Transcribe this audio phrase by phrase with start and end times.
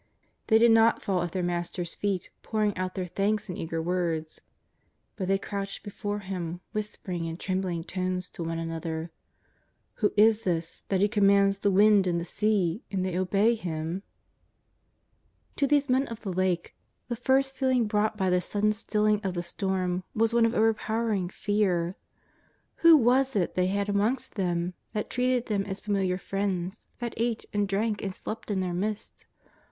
[0.47, 4.41] They did not fall at their Master's feet pouring out their thanks in eager words.
[5.15, 9.11] But they crouched befo;:e Him, whisper ing in trembling tones to one another:"
[9.97, 14.01] Who is this, that He commands the wind and the sea and they obey Him?"
[15.57, 16.75] To these men of the Lake
[17.07, 21.11] the first feeling brought by this sudden stilling of the storm was one of overpower
[21.11, 21.95] ing fear.
[22.77, 27.45] Who was it they had amongst them, that treated them as familiar friends, that ate,
[27.53, 29.27] and drank, and slept in their midst